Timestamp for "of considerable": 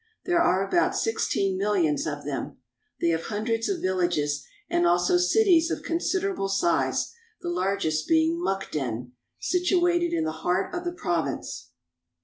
5.69-6.49